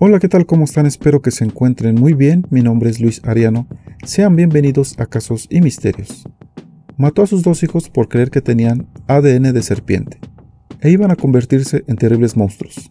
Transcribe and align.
Hola, 0.00 0.18
¿qué 0.18 0.28
tal? 0.28 0.44
¿Cómo 0.44 0.64
están? 0.64 0.86
Espero 0.86 1.22
que 1.22 1.30
se 1.30 1.44
encuentren 1.44 1.94
muy 1.94 2.14
bien. 2.14 2.44
Mi 2.50 2.62
nombre 2.62 2.90
es 2.90 3.00
Luis 3.00 3.22
Ariano. 3.24 3.68
Sean 4.04 4.34
bienvenidos 4.34 4.98
a 4.98 5.06
Casos 5.06 5.46
y 5.50 5.60
Misterios. 5.60 6.24
Mató 6.96 7.22
a 7.22 7.28
sus 7.28 7.44
dos 7.44 7.62
hijos 7.62 7.90
por 7.90 8.08
creer 8.08 8.32
que 8.32 8.40
tenían 8.40 8.88
ADN 9.06 9.52
de 9.52 9.62
serpiente 9.62 10.18
e 10.80 10.90
iban 10.90 11.12
a 11.12 11.16
convertirse 11.16 11.84
en 11.86 11.94
terribles 11.94 12.36
monstruos. 12.36 12.90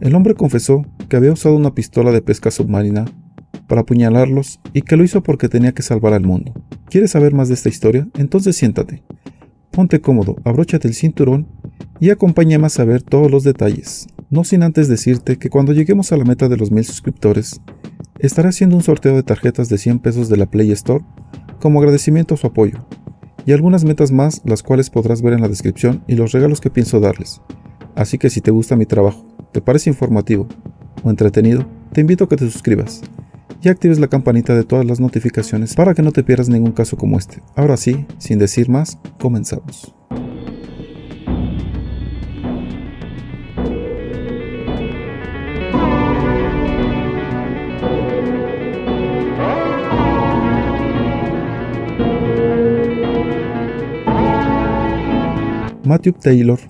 El 0.00 0.16
hombre 0.16 0.34
confesó 0.34 0.84
que 1.08 1.16
había 1.16 1.32
usado 1.32 1.54
una 1.54 1.74
pistola 1.76 2.10
de 2.10 2.22
pesca 2.22 2.50
submarina 2.50 3.04
para 3.68 3.82
apuñalarlos 3.82 4.58
y 4.72 4.82
que 4.82 4.96
lo 4.96 5.04
hizo 5.04 5.22
porque 5.22 5.48
tenía 5.48 5.72
que 5.72 5.82
salvar 5.82 6.12
al 6.12 6.24
mundo. 6.24 6.52
¿Quieres 6.90 7.12
saber 7.12 7.34
más 7.34 7.46
de 7.46 7.54
esta 7.54 7.68
historia? 7.68 8.08
Entonces 8.18 8.56
siéntate. 8.56 9.04
Ponte 9.70 10.00
cómodo, 10.00 10.36
abróchate 10.44 10.88
el 10.88 10.94
cinturón 10.94 11.46
y 12.00 12.10
acompáñame 12.10 12.66
a 12.66 12.70
saber 12.70 13.02
todos 13.02 13.30
los 13.30 13.44
detalles. 13.44 14.08
No 14.28 14.42
sin 14.42 14.64
antes 14.64 14.88
decirte 14.88 15.38
que 15.38 15.50
cuando 15.50 15.72
lleguemos 15.72 16.10
a 16.10 16.16
la 16.16 16.24
meta 16.24 16.48
de 16.48 16.56
los 16.56 16.72
mil 16.72 16.84
suscriptores, 16.84 17.60
estaré 18.18 18.48
haciendo 18.48 18.74
un 18.74 18.82
sorteo 18.82 19.14
de 19.14 19.22
tarjetas 19.22 19.68
de 19.68 19.78
100 19.78 20.00
pesos 20.00 20.28
de 20.28 20.36
la 20.36 20.46
Play 20.46 20.72
Store 20.72 21.04
como 21.60 21.78
agradecimiento 21.78 22.34
a 22.34 22.36
su 22.36 22.48
apoyo, 22.48 22.86
y 23.46 23.52
algunas 23.52 23.84
metas 23.84 24.10
más 24.10 24.42
las 24.44 24.64
cuales 24.64 24.90
podrás 24.90 25.22
ver 25.22 25.32
en 25.32 25.42
la 25.42 25.48
descripción 25.48 26.02
y 26.08 26.16
los 26.16 26.32
regalos 26.32 26.60
que 26.60 26.70
pienso 26.70 26.98
darles. 26.98 27.40
Así 27.94 28.18
que 28.18 28.28
si 28.28 28.40
te 28.40 28.50
gusta 28.50 28.74
mi 28.74 28.84
trabajo, 28.84 29.26
te 29.52 29.60
parece 29.60 29.90
informativo 29.90 30.48
o 31.04 31.10
entretenido, 31.10 31.66
te 31.92 32.00
invito 32.00 32.24
a 32.24 32.28
que 32.28 32.36
te 32.36 32.50
suscribas 32.50 33.02
y 33.62 33.68
actives 33.68 33.98
la 33.98 34.08
campanita 34.08 34.54
de 34.54 34.64
todas 34.64 34.84
las 34.84 35.00
notificaciones 35.00 35.74
para 35.74 35.94
que 35.94 36.02
no 36.02 36.12
te 36.12 36.24
pierdas 36.24 36.48
ningún 36.48 36.72
caso 36.72 36.96
como 36.96 37.18
este. 37.18 37.42
Ahora 37.54 37.76
sí, 37.76 38.06
sin 38.18 38.38
decir 38.38 38.68
más, 38.68 38.98
comenzamos. 39.18 39.95
Matthew 55.96 56.12
Taylor, 56.20 56.60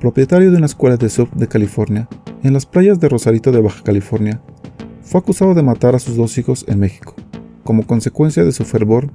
propietario 0.00 0.50
de 0.50 0.58
una 0.58 0.66
escuela 0.66 0.98
de 0.98 1.08
surf 1.08 1.32
de 1.32 1.48
California, 1.48 2.10
en 2.42 2.52
las 2.52 2.66
playas 2.66 3.00
de 3.00 3.08
Rosarito 3.08 3.50
de 3.50 3.62
Baja 3.62 3.82
California, 3.82 4.42
fue 5.00 5.18
acusado 5.18 5.54
de 5.54 5.62
matar 5.62 5.94
a 5.94 5.98
sus 5.98 6.14
dos 6.14 6.36
hijos 6.36 6.66
en 6.68 6.80
México, 6.80 7.14
como 7.64 7.86
consecuencia 7.86 8.44
de 8.44 8.52
su 8.52 8.66
fervor 8.66 9.10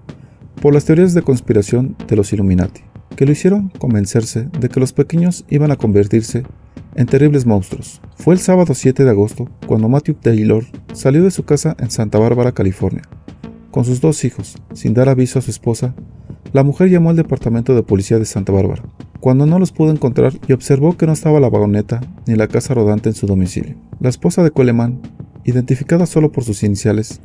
por 0.64 0.74
las 0.74 0.86
teorías 0.86 1.14
de 1.14 1.22
conspiración 1.22 1.96
de 2.08 2.16
los 2.16 2.34
Illuminati, 2.34 2.82
que 3.16 3.28
lo 3.28 3.34
hicieron 3.34 3.70
convencerse 3.78 4.50
de 4.60 4.68
que 4.68 4.80
los 4.80 4.94
pequeños 4.94 5.46
iban 5.48 5.70
a 5.70 5.76
convertirse 5.76 6.42
en 6.96 7.06
terribles 7.06 7.46
monstruos. 7.46 8.02
Fue 8.16 8.34
el 8.34 8.40
sábado 8.40 8.74
7 8.74 9.04
de 9.04 9.12
agosto 9.12 9.48
cuando 9.68 9.90
Matthew 9.90 10.16
Taylor 10.16 10.66
salió 10.94 11.24
de 11.24 11.30
su 11.30 11.46
casa 11.46 11.78
en 11.78 11.92
Santa 11.92 12.18
Bárbara, 12.18 12.54
California, 12.54 13.04
con 13.70 13.86
sus 13.86 14.02
dos 14.02 14.26
hijos, 14.26 14.58
sin 14.74 14.96
dar 14.96 15.08
aviso 15.08 15.38
a 15.38 15.44
su 15.44 15.52
esposa. 15.52 15.94
La 16.54 16.64
mujer 16.64 16.90
llamó 16.90 17.10
al 17.10 17.16
departamento 17.16 17.74
de 17.76 17.84
policía 17.84 18.20
de 18.20 18.26
Santa 18.26 18.52
Bárbara, 18.52 18.84
cuando 19.22 19.46
no 19.46 19.60
los 19.60 19.72
pudo 19.72 19.92
encontrar 19.92 20.34
y 20.48 20.54
observó 20.54 20.98
que 20.98 21.06
no 21.06 21.14
estaba 21.14 21.40
la 21.40 21.50
vagoneta 21.50 22.02
ni 22.28 22.36
la 22.36 22.48
casa 22.48 22.74
rodante 22.74 23.10
en 23.10 23.16
su 23.16 23.28
domicilio. 23.28 23.76
La 24.00 24.10
esposa 24.10 24.44
de 24.44 24.52
Coleman, 24.52 25.00
identificada 25.46 26.06
solo 26.06 26.32
por 26.32 26.44
sus 26.44 26.64
iniciales, 26.64 27.22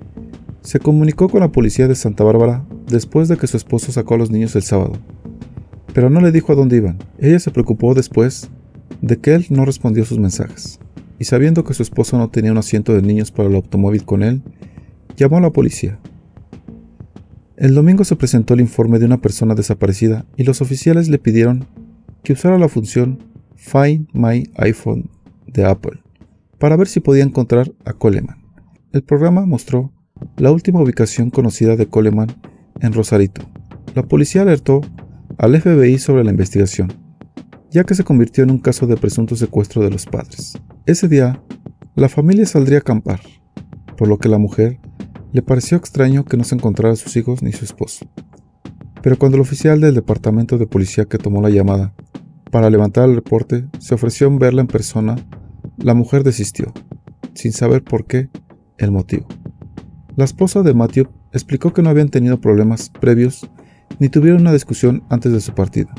se 0.60 0.78
comunicó 0.78 1.28
con 1.28 1.40
la 1.40 1.52
policía 1.52 1.88
de 1.88 1.94
Santa 1.94 2.24
Bárbara 2.24 2.64
después 2.88 3.28
de 3.28 3.36
que 3.36 3.46
su 3.46 3.56
esposo 3.56 3.92
sacó 3.92 4.14
a 4.14 4.18
los 4.18 4.30
niños 4.30 4.54
el 4.56 4.62
sábado, 4.62 4.92
pero 5.94 6.10
no 6.10 6.20
le 6.20 6.32
dijo 6.32 6.52
a 6.52 6.56
dónde 6.56 6.76
iban. 6.76 6.98
Ella 7.18 7.38
se 7.38 7.50
preocupó 7.50 7.94
después 7.94 8.50
de 9.00 9.16
que 9.18 9.34
él 9.34 9.46
no 9.50 9.64
respondió 9.64 10.04
sus 10.04 10.18
mensajes, 10.18 10.78
y 11.18 11.24
sabiendo 11.24 11.64
que 11.64 11.74
su 11.74 11.82
esposo 11.82 12.18
no 12.18 12.28
tenía 12.30 12.52
un 12.52 12.58
asiento 12.58 12.92
de 12.94 13.02
niños 13.02 13.30
para 13.30 13.48
el 13.48 13.54
automóvil 13.54 14.04
con 14.04 14.22
él, 14.22 14.42
llamó 15.16 15.38
a 15.38 15.40
la 15.40 15.50
policía. 15.50 15.98
El 17.56 17.74
domingo 17.74 18.04
se 18.04 18.16
presentó 18.16 18.52
el 18.52 18.60
informe 18.60 18.98
de 18.98 19.06
una 19.06 19.22
persona 19.22 19.54
desaparecida 19.54 20.26
y 20.36 20.44
los 20.44 20.60
oficiales 20.60 21.08
le 21.08 21.18
pidieron 21.18 21.66
que 22.22 22.34
usara 22.34 22.58
la 22.58 22.68
función 22.68 23.18
Find 23.54 24.08
My 24.12 24.50
iPhone 24.56 25.08
de 25.46 25.64
Apple 25.64 26.02
para 26.58 26.76
ver 26.76 26.86
si 26.86 27.00
podía 27.00 27.24
encontrar 27.24 27.72
a 27.86 27.94
Coleman. 27.94 28.44
El 28.92 29.02
programa 29.02 29.46
mostró 29.46 29.90
la 30.36 30.52
última 30.52 30.82
ubicación 30.82 31.30
conocida 31.30 31.76
de 31.76 31.86
Coleman 31.86 32.28
en 32.80 32.92
Rosarito. 32.92 33.40
La 33.94 34.02
policía 34.02 34.42
alertó 34.42 34.82
al 35.38 35.58
FBI 35.58 35.98
sobre 35.98 36.24
la 36.24 36.32
investigación, 36.32 36.92
ya 37.70 37.84
que 37.84 37.94
se 37.94 38.04
convirtió 38.04 38.44
en 38.44 38.50
un 38.50 38.58
caso 38.58 38.86
de 38.86 38.98
presunto 38.98 39.34
secuestro 39.34 39.82
de 39.82 39.90
los 39.90 40.04
padres. 40.04 40.58
Ese 40.84 41.08
día, 41.08 41.42
la 41.94 42.10
familia 42.10 42.44
saldría 42.44 42.78
a 42.78 42.80
acampar, 42.80 43.20
por 43.96 44.08
lo 44.08 44.18
que 44.18 44.28
la 44.28 44.36
mujer 44.36 44.78
le 45.32 45.42
pareció 45.42 45.76
extraño 45.76 46.24
que 46.24 46.36
no 46.36 46.44
se 46.44 46.54
encontrara 46.54 46.96
sus 46.96 47.16
hijos 47.16 47.42
ni 47.42 47.52
su 47.52 47.64
esposo. 47.64 48.06
Pero 49.02 49.18
cuando 49.18 49.36
el 49.36 49.42
oficial 49.42 49.80
del 49.80 49.94
departamento 49.94 50.58
de 50.58 50.66
policía 50.66 51.04
que 51.04 51.18
tomó 51.18 51.40
la 51.40 51.50
llamada 51.50 51.94
para 52.50 52.70
levantar 52.70 53.08
el 53.08 53.16
reporte 53.16 53.66
se 53.78 53.94
ofreció 53.94 54.26
en 54.26 54.38
verla 54.38 54.62
en 54.62 54.66
persona, 54.66 55.16
la 55.76 55.94
mujer 55.94 56.24
desistió, 56.24 56.72
sin 57.34 57.52
saber 57.52 57.84
por 57.84 58.06
qué, 58.06 58.30
el 58.78 58.90
motivo. 58.90 59.26
La 60.16 60.24
esposa 60.24 60.62
de 60.62 60.74
Matthew 60.74 61.08
explicó 61.32 61.72
que 61.72 61.82
no 61.82 61.90
habían 61.90 62.08
tenido 62.08 62.40
problemas 62.40 62.88
previos 62.88 63.48
ni 63.98 64.08
tuvieron 64.08 64.40
una 64.40 64.52
discusión 64.52 65.04
antes 65.10 65.32
de 65.32 65.40
su 65.40 65.54
partida, 65.54 65.94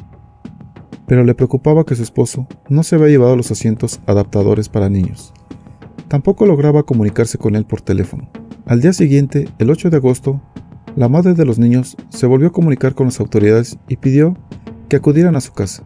pero 1.07 1.23
le 1.23 1.35
preocupaba 1.35 1.85
que 1.85 1.95
su 1.95 2.03
esposo 2.03 2.47
no 2.69 2.83
se 2.83 2.95
había 2.95 3.07
llevado 3.07 3.35
los 3.35 3.51
asientos 3.51 4.01
adaptadores 4.07 4.69
para 4.69 4.89
niños. 4.89 5.33
Tampoco 6.07 6.45
lograba 6.45 6.83
comunicarse 6.83 7.37
con 7.37 7.55
él 7.55 7.65
por 7.65 7.81
teléfono. 7.81 8.29
Al 8.67 8.81
día 8.81 8.91
siguiente, 8.91 9.47
el 9.59 9.69
8 9.69 9.89
de 9.89 9.95
agosto, 9.95 10.41
la 10.97 11.07
madre 11.07 11.35
de 11.35 11.45
los 11.45 11.57
niños 11.57 11.95
se 12.09 12.25
volvió 12.25 12.49
a 12.49 12.51
comunicar 12.51 12.95
con 12.95 13.07
las 13.07 13.21
autoridades 13.21 13.77
y 13.87 13.95
pidió 13.95 14.35
que 14.89 14.97
acudieran 14.97 15.37
a 15.37 15.41
su 15.41 15.53
casa. 15.53 15.83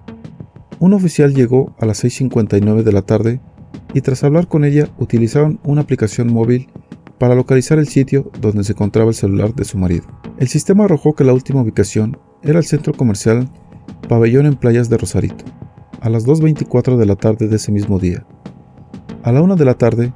Un 0.79 0.93
oficial 0.93 1.35
llegó 1.35 1.75
a 1.79 1.85
las 1.85 2.03
6.59 2.03 2.81
de 2.81 2.91
la 2.91 3.03
tarde 3.03 3.39
y 3.93 4.01
tras 4.01 4.23
hablar 4.23 4.47
con 4.47 4.65
ella 4.65 4.89
utilizaron 4.97 5.59
una 5.63 5.81
aplicación 5.81 6.33
móvil 6.33 6.69
para 7.19 7.35
localizar 7.35 7.77
el 7.77 7.87
sitio 7.87 8.31
donde 8.41 8.63
se 8.63 8.71
encontraba 8.71 9.09
el 9.09 9.15
celular 9.15 9.53
de 9.53 9.65
su 9.65 9.77
marido. 9.77 10.05
El 10.39 10.47
sistema 10.47 10.85
arrojó 10.85 11.13
que 11.13 11.23
la 11.23 11.33
última 11.33 11.61
ubicación 11.61 12.17
era 12.41 12.57
el 12.57 12.65
centro 12.65 12.93
comercial 12.93 13.47
Pabellón 14.09 14.47
en 14.47 14.55
Playas 14.55 14.89
de 14.89 14.97
Rosarito, 14.97 15.45
a 15.99 16.09
las 16.09 16.25
2.24 16.25 16.97
de 16.97 17.05
la 17.05 17.15
tarde 17.15 17.47
de 17.47 17.57
ese 17.57 17.71
mismo 17.71 17.99
día. 17.99 18.25
A 19.21 19.31
la 19.31 19.43
1 19.43 19.55
de 19.55 19.65
la 19.65 19.75
tarde, 19.75 20.13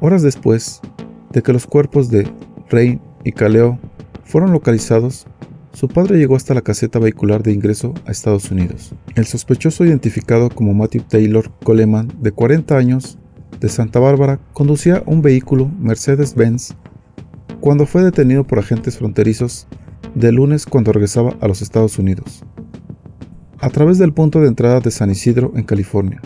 horas 0.00 0.22
después 0.22 0.80
de 1.32 1.42
que 1.42 1.52
los 1.52 1.66
cuerpos 1.66 2.10
de 2.10 2.30
Rey 2.68 3.00
y 3.24 3.32
Caleo 3.32 3.78
fueron 4.24 4.52
localizados, 4.52 5.26
su 5.72 5.88
padre 5.88 6.18
llegó 6.18 6.36
hasta 6.36 6.54
la 6.54 6.62
caseta 6.62 6.98
vehicular 6.98 7.42
de 7.42 7.52
ingreso 7.52 7.94
a 8.06 8.10
Estados 8.10 8.50
Unidos. 8.50 8.94
El 9.14 9.26
sospechoso 9.26 9.84
identificado 9.84 10.48
como 10.48 10.74
Matthew 10.74 11.02
Taylor 11.02 11.50
Coleman, 11.62 12.10
de 12.20 12.32
40 12.32 12.76
años, 12.76 13.18
de 13.60 13.68
Santa 13.68 13.98
Bárbara, 13.98 14.40
conducía 14.52 15.02
un 15.06 15.22
vehículo 15.22 15.70
Mercedes-Benz 15.80 16.74
cuando 17.60 17.86
fue 17.86 18.02
detenido 18.02 18.44
por 18.44 18.58
agentes 18.58 18.98
fronterizos 18.98 19.66
de 20.14 20.32
lunes 20.32 20.66
cuando 20.66 20.92
regresaba 20.92 21.36
a 21.40 21.48
los 21.48 21.62
Estados 21.62 21.98
Unidos, 21.98 22.44
a 23.60 23.70
través 23.70 23.98
del 23.98 24.12
punto 24.12 24.40
de 24.40 24.48
entrada 24.48 24.80
de 24.80 24.90
San 24.90 25.10
Isidro, 25.10 25.52
en 25.56 25.64
California. 25.64 26.20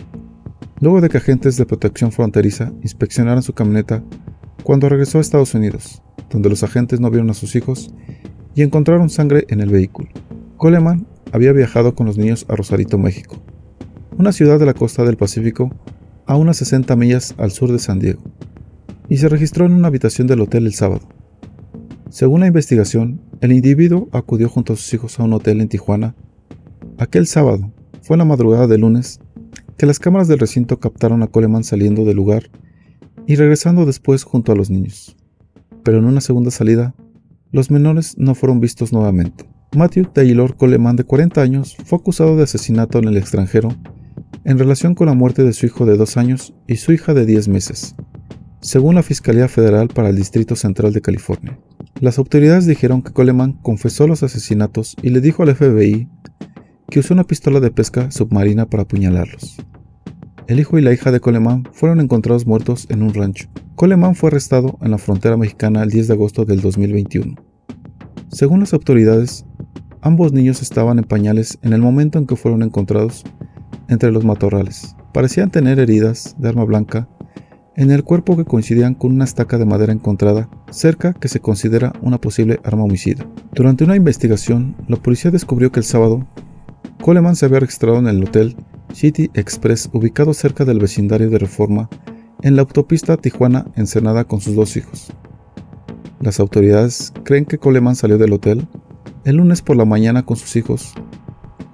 Luego 0.79 1.01
de 1.01 1.09
que 1.09 1.17
agentes 1.17 1.57
de 1.57 1.65
protección 1.65 2.11
fronteriza 2.11 2.71
inspeccionaran 2.81 3.43
su 3.43 3.53
camioneta 3.53 4.03
cuando 4.61 4.89
regresó 4.89 5.17
a 5.17 5.21
Estados 5.21 5.53
Unidos, 5.53 6.01
donde 6.29 6.49
los 6.49 6.63
agentes 6.63 6.99
no 6.99 7.09
vieron 7.09 7.29
a 7.29 7.33
sus 7.33 7.55
hijos 7.55 7.93
y 8.55 8.61
encontraron 8.61 9.09
sangre 9.09 9.45
en 9.49 9.61
el 9.61 9.69
vehículo. 9.69 10.09
Coleman 10.57 11.07
había 11.31 11.51
viajado 11.51 11.95
con 11.95 12.05
los 12.05 12.17
niños 12.17 12.45
a 12.47 12.55
Rosarito, 12.55 12.97
México, 12.97 13.37
una 14.17 14.31
ciudad 14.31 14.59
de 14.59 14.65
la 14.65 14.73
costa 14.73 15.03
del 15.03 15.17
Pacífico 15.17 15.71
a 16.25 16.37
unas 16.37 16.57
60 16.57 16.95
millas 16.95 17.35
al 17.37 17.51
sur 17.51 17.71
de 17.71 17.79
San 17.79 17.99
Diego, 17.99 18.21
y 19.09 19.17
se 19.17 19.29
registró 19.29 19.65
en 19.65 19.73
una 19.73 19.87
habitación 19.87 20.27
del 20.27 20.41
hotel 20.41 20.65
el 20.65 20.73
sábado. 20.73 21.07
Según 22.09 22.41
la 22.41 22.47
investigación, 22.47 23.21
el 23.41 23.51
individuo 23.51 24.07
acudió 24.11 24.47
junto 24.47 24.73
a 24.73 24.75
sus 24.75 24.93
hijos 24.93 25.19
a 25.19 25.23
un 25.23 25.33
hotel 25.33 25.59
en 25.61 25.67
Tijuana. 25.67 26.15
Aquel 26.99 27.25
sábado, 27.25 27.71
fue 28.03 28.15
en 28.15 28.19
la 28.19 28.25
madrugada 28.25 28.67
del 28.67 28.81
lunes, 28.81 29.19
que 29.77 29.85
las 29.85 29.99
cámaras 29.99 30.27
del 30.27 30.39
recinto 30.39 30.79
captaron 30.79 31.23
a 31.23 31.27
Coleman 31.27 31.63
saliendo 31.63 32.05
del 32.05 32.17
lugar 32.17 32.51
y 33.27 33.35
regresando 33.35 33.85
después 33.85 34.23
junto 34.23 34.51
a 34.51 34.55
los 34.55 34.69
niños. 34.69 35.15
Pero 35.83 35.97
en 35.97 36.05
una 36.05 36.21
segunda 36.21 36.51
salida, 36.51 36.95
los 37.51 37.71
menores 37.71 38.17
no 38.17 38.35
fueron 38.35 38.59
vistos 38.59 38.93
nuevamente. 38.93 39.45
Matthew 39.75 40.05
Taylor 40.13 40.55
Coleman, 40.55 40.95
de 40.95 41.03
40 41.03 41.41
años, 41.41 41.75
fue 41.85 41.97
acusado 41.99 42.35
de 42.35 42.43
asesinato 42.43 42.99
en 42.99 43.05
el 43.05 43.17
extranjero 43.17 43.69
en 44.45 44.59
relación 44.59 44.93
con 44.93 45.07
la 45.07 45.13
muerte 45.13 45.43
de 45.43 45.53
su 45.53 45.65
hijo 45.65 45.85
de 45.85 45.97
2 45.97 46.17
años 46.17 46.53
y 46.67 46.75
su 46.75 46.91
hija 46.91 47.13
de 47.13 47.25
10 47.25 47.47
meses, 47.47 47.95
según 48.61 48.95
la 48.95 49.03
Fiscalía 49.03 49.47
Federal 49.47 49.87
para 49.87 50.09
el 50.09 50.15
Distrito 50.15 50.55
Central 50.55 50.93
de 50.93 51.01
California. 51.01 51.57
Las 51.99 52.17
autoridades 52.17 52.65
dijeron 52.65 53.01
que 53.01 53.13
Coleman 53.13 53.53
confesó 53.61 54.07
los 54.07 54.23
asesinatos 54.23 54.95
y 55.01 55.09
le 55.09 55.21
dijo 55.21 55.43
al 55.43 55.55
FBI 55.55 56.09
que 56.89 56.99
usó 56.99 57.13
una 57.13 57.23
pistola 57.23 57.59
de 57.59 57.71
pesca 57.71 58.11
submarina 58.11 58.65
para 58.69 58.83
apuñalarlos. 58.83 59.57
El 60.45 60.59
hijo 60.59 60.77
y 60.77 60.81
la 60.81 60.91
hija 60.91 61.09
de 61.11 61.21
Coleman 61.21 61.63
fueron 61.71 62.01
encontrados 62.01 62.45
muertos 62.45 62.85
en 62.89 63.01
un 63.01 63.13
rancho. 63.13 63.47
Coleman 63.75 64.13
fue 64.13 64.27
arrestado 64.27 64.77
en 64.81 64.91
la 64.91 64.97
frontera 64.97 65.37
mexicana 65.37 65.83
el 65.83 65.89
10 65.89 66.09
de 66.09 66.13
agosto 66.13 66.43
del 66.43 66.59
2021. 66.59 67.35
Según 68.27 68.59
las 68.59 68.73
autoridades, 68.73 69.45
ambos 70.01 70.33
niños 70.33 70.61
estaban 70.61 70.97
en 70.97 71.05
pañales 71.05 71.59
en 71.61 71.71
el 71.71 71.81
momento 71.81 72.19
en 72.19 72.27
que 72.27 72.35
fueron 72.35 72.61
encontrados 72.61 73.23
entre 73.87 74.11
los 74.11 74.25
matorrales. 74.25 74.97
Parecían 75.13 75.49
tener 75.49 75.79
heridas 75.79 76.35
de 76.37 76.49
arma 76.49 76.65
blanca 76.65 77.07
en 77.77 77.91
el 77.91 78.03
cuerpo 78.03 78.35
que 78.35 78.43
coincidían 78.43 78.95
con 78.95 79.13
una 79.13 79.23
estaca 79.23 79.57
de 79.57 79.65
madera 79.65 79.93
encontrada 79.93 80.49
cerca 80.71 81.13
que 81.13 81.29
se 81.29 81.39
considera 81.39 81.93
una 82.01 82.19
posible 82.19 82.59
arma 82.65 82.83
homicida. 82.83 83.25
Durante 83.53 83.85
una 83.85 83.95
investigación, 83.95 84.75
la 84.89 84.97
policía 84.97 85.31
descubrió 85.31 85.71
que 85.71 85.79
el 85.79 85.85
sábado, 85.85 86.27
Coleman 87.01 87.37
se 87.37 87.45
había 87.45 87.61
registrado 87.61 87.97
en 87.99 88.07
el 88.07 88.23
hotel 88.23 88.57
City 88.93 89.31
Express 89.33 89.89
ubicado 89.91 90.33
cerca 90.33 90.65
del 90.65 90.79
vecindario 90.79 91.29
de 91.31 91.39
Reforma 91.39 91.89
en 92.43 92.55
la 92.55 92.61
autopista 92.61 93.17
Tijuana-Ensenada 93.17 94.25
con 94.25 94.39
sus 94.39 94.55
dos 94.55 94.77
hijos. 94.77 95.11
Las 96.19 96.39
autoridades 96.39 97.11
creen 97.23 97.45
que 97.45 97.57
Coleman 97.57 97.95
salió 97.95 98.19
del 98.19 98.33
hotel 98.33 98.67
el 99.25 99.37
lunes 99.37 99.61
por 99.61 99.77
la 99.77 99.85
mañana 99.85 100.23
con 100.23 100.37
sus 100.37 100.55
hijos, 100.55 100.93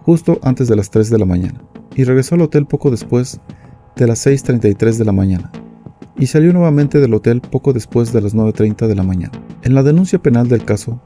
justo 0.01 0.39
antes 0.43 0.69
de 0.69 0.75
las 0.77 0.91
3 0.91 1.09
de 1.09 1.19
la 1.19 1.25
mañana, 1.25 1.61
y 1.95 2.05
regresó 2.05 2.35
al 2.35 2.41
hotel 2.41 2.65
poco 2.65 2.89
después 2.89 3.41
de 3.97 4.07
las 4.07 4.25
6.33 4.25 4.97
de 4.97 5.05
la 5.05 5.11
mañana, 5.11 5.51
y 6.17 6.27
salió 6.27 6.53
nuevamente 6.53 6.99
del 6.99 7.13
hotel 7.13 7.41
poco 7.41 7.73
después 7.73 8.13
de 8.13 8.21
las 8.21 8.33
9.30 8.33 8.87
de 8.87 8.95
la 8.95 9.03
mañana. 9.03 9.33
En 9.63 9.73
la 9.73 9.83
denuncia 9.83 10.19
penal 10.19 10.47
del 10.47 10.63
caso, 10.63 11.01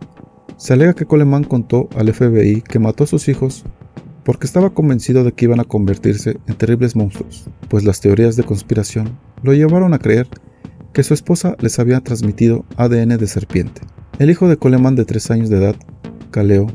se 0.57 0.73
alega 0.73 0.93
que 0.93 1.05
Coleman 1.05 1.43
contó 1.43 1.89
al 1.97 2.13
FBI 2.13 2.61
que 2.61 2.79
mató 2.79 3.05
a 3.05 3.07
sus 3.07 3.27
hijos 3.29 3.65
porque 4.23 4.45
estaba 4.45 4.73
convencido 4.73 5.23
de 5.23 5.33
que 5.33 5.45
iban 5.45 5.59
a 5.59 5.65
convertirse 5.65 6.37
en 6.47 6.55
terribles 6.55 6.95
monstruos, 6.95 7.45
pues 7.69 7.83
las 7.83 7.99
teorías 7.99 8.35
de 8.35 8.43
conspiración 8.43 9.17
lo 9.41 9.53
llevaron 9.53 9.93
a 9.93 9.99
creer 9.99 10.27
que 10.93 11.03
su 11.03 11.13
esposa 11.13 11.55
les 11.59 11.79
había 11.79 11.99
transmitido 12.01 12.65
ADN 12.77 13.17
de 13.17 13.27
serpiente. 13.27 13.81
El 14.19 14.29
hijo 14.29 14.47
de 14.47 14.57
Coleman 14.57 14.95
de 14.95 15.05
3 15.05 15.31
años 15.31 15.49
de 15.49 15.57
edad, 15.57 15.75
Caleo, 16.31 16.67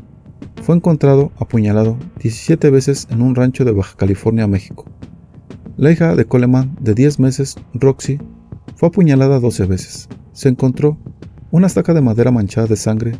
fue 0.61 0.75
encontrado 0.75 1.31
apuñalado 1.37 1.97
17 2.21 2.69
veces 2.69 3.07
en 3.09 3.21
un 3.21 3.33
rancho 3.33 3.63
de 3.65 3.71
Baja 3.71 3.95
California, 3.95 4.45
México. 4.45 4.85
La 5.77 5.91
hija 5.91 6.15
de 6.15 6.25
Coleman 6.25 6.75
de 6.81 6.93
10 6.93 7.19
meses, 7.19 7.55
Roxy, 7.73 8.19
fue 8.75 8.89
apuñalada 8.89 9.39
12 9.39 9.65
veces. 9.65 10.09
Se 10.33 10.49
encontró 10.49 10.97
una 11.51 11.67
estaca 11.67 11.93
de 11.93 12.01
madera 12.01 12.31
manchada 12.31 12.67
de 12.67 12.75
sangre 12.75 13.13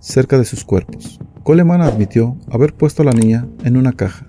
cerca 0.00 0.36
de 0.36 0.44
sus 0.44 0.64
cuerpos. 0.64 1.18
Coleman 1.42 1.80
admitió 1.80 2.36
haber 2.50 2.72
puesto 2.72 3.02
a 3.02 3.04
la 3.04 3.12
niña 3.12 3.48
en 3.64 3.76
una 3.76 3.92
caja, 3.92 4.28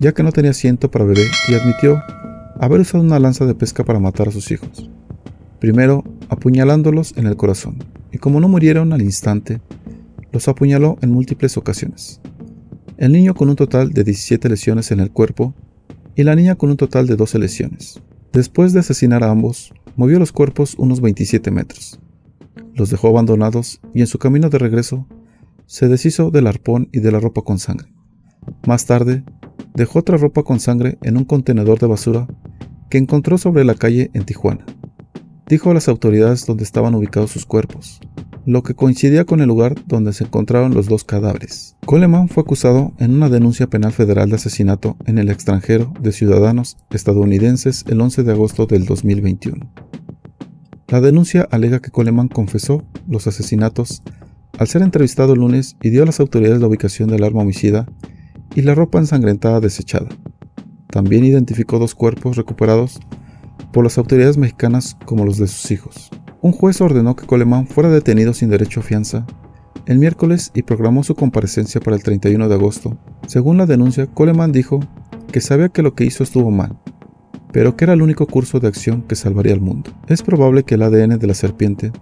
ya 0.00 0.12
que 0.12 0.24
no 0.24 0.32
tenía 0.32 0.50
asiento 0.50 0.90
para 0.90 1.04
bebé 1.04 1.24
y 1.48 1.54
admitió 1.54 2.02
haber 2.58 2.80
usado 2.80 3.04
una 3.04 3.20
lanza 3.20 3.46
de 3.46 3.54
pesca 3.54 3.84
para 3.84 4.00
matar 4.00 4.26
a 4.26 4.32
sus 4.32 4.50
hijos. 4.50 4.90
Primero 5.60 6.02
apuñalándolos 6.28 7.16
en 7.16 7.28
el 7.28 7.36
corazón, 7.36 7.78
y 8.10 8.18
como 8.18 8.40
no 8.40 8.48
murieron 8.48 8.92
al 8.92 9.02
instante, 9.02 9.60
los 10.32 10.48
apuñaló 10.48 10.98
en 11.00 11.12
múltiples 11.12 11.56
ocasiones. 11.56 12.20
El 12.96 13.12
niño 13.12 13.34
con 13.34 13.48
un 13.48 13.56
total 13.56 13.92
de 13.92 14.02
17 14.02 14.48
lesiones 14.48 14.90
en 14.90 14.98
el 14.98 15.12
cuerpo 15.12 15.54
y 16.16 16.24
la 16.24 16.34
niña 16.34 16.56
con 16.56 16.70
un 16.70 16.76
total 16.76 17.06
de 17.06 17.14
12 17.14 17.38
lesiones. 17.38 18.02
Después 18.32 18.72
de 18.72 18.80
asesinar 18.80 19.22
a 19.22 19.30
ambos, 19.30 19.72
movió 19.94 20.18
los 20.18 20.32
cuerpos 20.32 20.74
unos 20.76 21.00
27 21.00 21.52
metros. 21.52 22.00
Los 22.74 22.90
dejó 22.90 23.08
abandonados 23.08 23.80
y 23.94 24.00
en 24.00 24.08
su 24.08 24.18
camino 24.18 24.48
de 24.48 24.58
regreso 24.58 25.06
se 25.72 25.88
deshizo 25.88 26.30
del 26.30 26.48
arpón 26.48 26.90
y 26.92 27.00
de 27.00 27.10
la 27.10 27.18
ropa 27.18 27.40
con 27.40 27.58
sangre. 27.58 27.90
Más 28.66 28.84
tarde, 28.84 29.24
dejó 29.72 30.00
otra 30.00 30.18
ropa 30.18 30.42
con 30.42 30.60
sangre 30.60 30.98
en 31.00 31.16
un 31.16 31.24
contenedor 31.24 31.78
de 31.78 31.86
basura 31.86 32.28
que 32.90 32.98
encontró 32.98 33.38
sobre 33.38 33.64
la 33.64 33.74
calle 33.74 34.10
en 34.12 34.26
Tijuana. 34.26 34.66
Dijo 35.48 35.70
a 35.70 35.74
las 35.74 35.88
autoridades 35.88 36.44
dónde 36.44 36.62
estaban 36.62 36.94
ubicados 36.94 37.30
sus 37.30 37.46
cuerpos, 37.46 38.00
lo 38.44 38.62
que 38.62 38.74
coincidía 38.74 39.24
con 39.24 39.40
el 39.40 39.48
lugar 39.48 39.74
donde 39.86 40.12
se 40.12 40.24
encontraron 40.24 40.74
los 40.74 40.88
dos 40.88 41.04
cadáveres. 41.04 41.74
Coleman 41.86 42.28
fue 42.28 42.42
acusado 42.42 42.92
en 42.98 43.14
una 43.14 43.30
denuncia 43.30 43.66
penal 43.66 43.92
federal 43.92 44.28
de 44.28 44.36
asesinato 44.36 44.98
en 45.06 45.16
el 45.16 45.30
extranjero 45.30 45.94
de 46.02 46.12
ciudadanos 46.12 46.76
estadounidenses 46.90 47.86
el 47.88 47.98
11 47.98 48.24
de 48.24 48.32
agosto 48.32 48.66
del 48.66 48.84
2021. 48.84 49.72
La 50.88 51.00
denuncia 51.00 51.48
alega 51.50 51.80
que 51.80 51.90
Coleman 51.90 52.28
confesó 52.28 52.84
los 53.08 53.26
asesinatos 53.26 54.02
al 54.58 54.68
ser 54.68 54.82
entrevistado 54.82 55.32
el 55.32 55.40
lunes 55.40 55.76
dio 55.80 56.02
a 56.02 56.06
las 56.06 56.20
autoridades 56.20 56.60
la 56.60 56.68
ubicación 56.68 57.08
del 57.08 57.24
arma 57.24 57.42
homicida 57.42 57.86
y 58.54 58.62
la 58.62 58.74
ropa 58.74 58.98
ensangrentada 58.98 59.60
desechada. 59.60 60.08
También 60.88 61.24
identificó 61.24 61.78
dos 61.78 61.94
cuerpos 61.94 62.36
recuperados 62.36 63.00
por 63.72 63.84
las 63.84 63.98
autoridades 63.98 64.36
mexicanas 64.36 64.96
como 65.06 65.24
los 65.24 65.38
de 65.38 65.48
sus 65.48 65.70
hijos. 65.70 66.10
Un 66.42 66.52
juez 66.52 66.80
ordenó 66.80 67.16
que 67.16 67.26
Coleman 67.26 67.66
fuera 67.66 67.88
detenido 67.88 68.34
sin 68.34 68.50
derecho 68.50 68.80
a 68.80 68.82
fianza 68.82 69.26
el 69.86 69.98
miércoles 69.98 70.52
y 70.54 70.62
programó 70.62 71.02
su 71.02 71.14
comparecencia 71.14 71.80
para 71.80 71.96
el 71.96 72.02
31 72.02 72.48
de 72.48 72.54
agosto. 72.54 72.98
Según 73.26 73.56
la 73.56 73.66
denuncia, 73.66 74.06
Coleman 74.06 74.52
dijo 74.52 74.80
que 75.32 75.40
sabía 75.40 75.70
que 75.70 75.82
lo 75.82 75.94
que 75.94 76.04
hizo 76.04 76.22
estuvo 76.22 76.50
mal, 76.50 76.78
pero 77.52 77.76
que 77.76 77.84
era 77.84 77.94
el 77.94 78.02
único 78.02 78.26
curso 78.26 78.60
de 78.60 78.68
acción 78.68 79.02
que 79.02 79.16
salvaría 79.16 79.54
al 79.54 79.60
mundo. 79.60 79.90
Es 80.08 80.22
probable 80.22 80.62
que 80.62 80.74
el 80.76 80.82
ADN 80.82 81.18
de 81.18 81.26
la 81.26 81.34
serpiente 81.34 81.92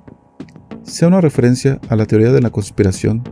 sea 0.83 1.09
una 1.09 1.21
referencia 1.21 1.81
a 1.89 1.97
la 1.97 2.07
teoría 2.07 2.33
de 2.33 2.41
la 2.41 2.51
conspiración 2.51 3.23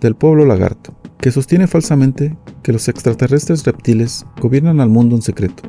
del 0.00 0.14
pueblo 0.14 0.44
lagarto, 0.44 0.94
que 1.18 1.30
sostiene 1.30 1.66
falsamente 1.66 2.36
que 2.62 2.72
los 2.72 2.88
extraterrestres 2.88 3.64
reptiles 3.64 4.26
gobiernan 4.40 4.80
al 4.80 4.90
mundo 4.90 5.16
en 5.16 5.22
secreto 5.22 5.62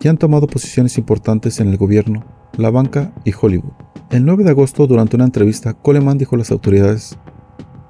y 0.00 0.08
han 0.08 0.18
tomado 0.18 0.46
posiciones 0.46 0.98
importantes 0.98 1.60
en 1.60 1.68
el 1.68 1.76
gobierno, 1.76 2.24
la 2.56 2.70
banca 2.70 3.12
y 3.24 3.32
Hollywood. 3.38 3.72
El 4.10 4.24
9 4.24 4.44
de 4.44 4.50
agosto, 4.50 4.86
durante 4.86 5.16
una 5.16 5.24
entrevista, 5.24 5.74
Coleman 5.74 6.18
dijo 6.18 6.36
a 6.36 6.38
las 6.38 6.50
autoridades 6.50 7.18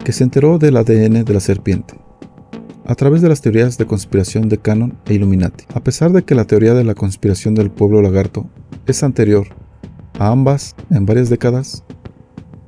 que 0.04 0.12
se 0.12 0.24
enteró 0.24 0.58
del 0.58 0.76
ADN 0.76 1.24
de 1.24 1.34
la 1.34 1.40
serpiente 1.40 1.94
a 2.86 2.94
través 2.94 3.20
de 3.20 3.28
las 3.28 3.40
teorías 3.40 3.78
de 3.78 3.86
conspiración 3.86 4.48
de 4.48 4.58
Canon 4.58 4.96
e 5.06 5.14
Illuminati. 5.14 5.64
A 5.74 5.80
pesar 5.80 6.12
de 6.12 6.24
que 6.24 6.34
la 6.34 6.44
teoría 6.44 6.74
de 6.74 6.84
la 6.84 6.94
conspiración 6.94 7.54
del 7.54 7.70
pueblo 7.70 8.00
lagarto 8.00 8.48
es 8.86 9.02
anterior 9.02 9.48
a 10.18 10.30
ambas 10.30 10.76
en 10.90 11.04
varias 11.04 11.28
décadas, 11.28 11.84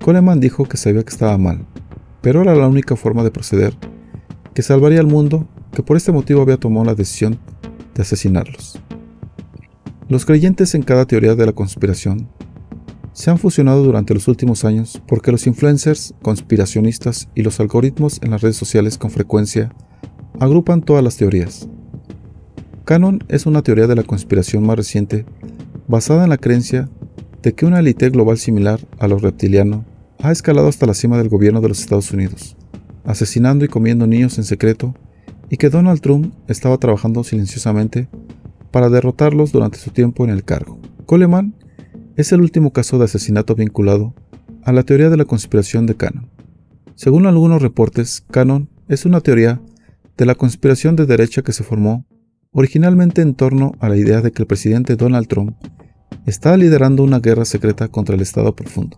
Coleman 0.02 0.40
dijo 0.40 0.64
que 0.64 0.76
sabía 0.76 1.02
que 1.02 1.10
estaba 1.10 1.36
mal, 1.38 1.66
pero 2.20 2.42
era 2.42 2.54
la 2.54 2.68
única 2.68 2.96
forma 2.96 3.22
de 3.22 3.30
proceder 3.30 3.74
que 4.54 4.62
salvaría 4.62 5.00
al 5.00 5.06
mundo, 5.06 5.46
que 5.72 5.82
por 5.82 5.96
este 5.96 6.12
motivo 6.12 6.42
había 6.42 6.56
tomado 6.56 6.84
la 6.84 6.94
decisión 6.94 7.38
de 7.94 8.02
asesinarlos. 8.02 8.80
Los 10.08 10.24
creyentes 10.24 10.74
en 10.74 10.82
cada 10.82 11.04
teoría 11.04 11.34
de 11.34 11.46
la 11.46 11.52
conspiración 11.52 12.28
se 13.12 13.30
han 13.30 13.38
fusionado 13.38 13.82
durante 13.82 14.14
los 14.14 14.28
últimos 14.28 14.64
años 14.64 15.02
porque 15.06 15.32
los 15.32 15.46
influencers, 15.46 16.14
conspiracionistas 16.22 17.28
y 17.34 17.42
los 17.42 17.60
algoritmos 17.60 18.20
en 18.22 18.30
las 18.30 18.40
redes 18.40 18.56
sociales 18.56 18.96
con 18.96 19.10
frecuencia 19.10 19.72
agrupan 20.40 20.82
todas 20.82 21.04
las 21.04 21.16
teorías. 21.16 21.68
Canon 22.84 23.22
es 23.28 23.44
una 23.44 23.62
teoría 23.62 23.86
de 23.86 23.96
la 23.96 24.04
conspiración 24.04 24.64
más 24.64 24.76
reciente 24.76 25.26
basada 25.88 26.24
en 26.24 26.30
la 26.30 26.38
creencia 26.38 26.88
de 27.42 27.54
que 27.54 27.66
una 27.66 27.80
élite 27.80 28.10
global 28.10 28.38
similar 28.38 28.80
a 28.98 29.08
los 29.08 29.22
reptilianos 29.22 29.84
ha 30.20 30.32
escalado 30.32 30.68
hasta 30.68 30.86
la 30.86 30.94
cima 30.94 31.18
del 31.18 31.28
gobierno 31.28 31.60
de 31.60 31.68
los 31.68 31.80
Estados 31.80 32.10
Unidos, 32.12 32.56
asesinando 33.04 33.64
y 33.64 33.68
comiendo 33.68 34.06
niños 34.06 34.38
en 34.38 34.44
secreto, 34.44 34.94
y 35.50 35.56
que 35.56 35.70
Donald 35.70 36.00
Trump 36.00 36.34
estaba 36.48 36.78
trabajando 36.78 37.24
silenciosamente 37.24 38.08
para 38.70 38.90
derrotarlos 38.90 39.52
durante 39.52 39.78
su 39.78 39.90
tiempo 39.90 40.24
en 40.24 40.30
el 40.30 40.44
cargo. 40.44 40.78
Coleman 41.06 41.54
es 42.16 42.32
el 42.32 42.40
último 42.40 42.72
caso 42.72 42.98
de 42.98 43.04
asesinato 43.04 43.54
vinculado 43.54 44.14
a 44.64 44.72
la 44.72 44.82
teoría 44.82 45.08
de 45.08 45.16
la 45.16 45.24
conspiración 45.24 45.86
de 45.86 45.94
Cannon. 45.94 46.28
Según 46.94 47.26
algunos 47.26 47.62
reportes, 47.62 48.24
Cannon 48.30 48.68
es 48.88 49.06
una 49.06 49.20
teoría 49.20 49.62
de 50.16 50.26
la 50.26 50.34
conspiración 50.34 50.96
de 50.96 51.06
derecha 51.06 51.42
que 51.42 51.52
se 51.52 51.62
formó 51.62 52.04
originalmente 52.50 53.22
en 53.22 53.34
torno 53.34 53.72
a 53.78 53.88
la 53.88 53.96
idea 53.96 54.20
de 54.20 54.32
que 54.32 54.42
el 54.42 54.48
presidente 54.48 54.96
Donald 54.96 55.28
Trump 55.28 55.56
está 56.26 56.56
liderando 56.56 57.02
una 57.02 57.20
guerra 57.20 57.44
secreta 57.44 57.88
contra 57.88 58.14
el 58.14 58.20
Estado 58.20 58.54
profundo. 58.54 58.96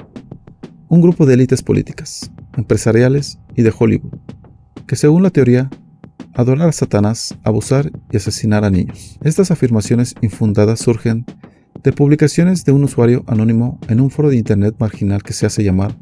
Un 0.88 1.00
grupo 1.00 1.26
de 1.26 1.34
élites 1.34 1.62
políticas, 1.62 2.30
empresariales 2.56 3.38
y 3.54 3.62
de 3.62 3.72
Hollywood, 3.76 4.18
que 4.86 4.96
según 4.96 5.22
la 5.22 5.30
teoría, 5.30 5.70
adorar 6.34 6.68
a 6.68 6.72
Satanás, 6.72 7.36
abusar 7.44 7.90
y 8.10 8.16
asesinar 8.16 8.64
a 8.64 8.70
niños. 8.70 9.18
Estas 9.22 9.50
afirmaciones 9.50 10.14
infundadas 10.20 10.80
surgen 10.80 11.24
de 11.82 11.92
publicaciones 11.92 12.64
de 12.64 12.72
un 12.72 12.84
usuario 12.84 13.24
anónimo 13.26 13.78
en 13.88 14.00
un 14.00 14.10
foro 14.10 14.30
de 14.30 14.36
internet 14.36 14.74
marginal 14.78 15.22
que 15.22 15.32
se 15.32 15.46
hace 15.46 15.64
llamar 15.64 15.96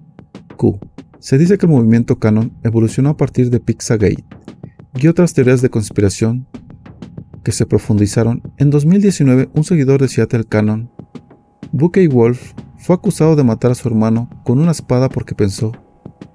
Q. 0.57 0.79
Se 1.21 1.38
dice 1.38 1.59
que 1.59 1.67
el 1.67 1.73
movimiento 1.73 2.19
Canon 2.19 2.53
evolucionó 2.62 3.11
a 3.11 3.17
partir 3.17 3.50
de 3.50 3.61
Pizzagate 3.61 4.25
y 4.95 5.07
otras 5.07 5.35
teorías 5.35 5.62
de 5.62 5.71
conspiración 5.71 6.47
que 7.42 7.52
se 7.52 7.66
profundizaron. 7.66 8.42
En 8.57 8.71
2019, 8.71 9.49
un 9.54 9.64
seguidor 9.64 10.00
de 10.00 10.09
Seattle 10.09 10.45
Canon 10.45 10.90
Buckey 11.73 12.07
Wolf 12.07 12.52
fue 12.78 12.97
acusado 12.97 13.37
de 13.37 13.45
matar 13.45 13.71
a 13.71 13.75
su 13.75 13.88
hermano 13.88 14.30
con 14.45 14.59
una 14.59 14.71
espada 14.71 15.09
porque 15.09 15.35
pensó 15.35 15.73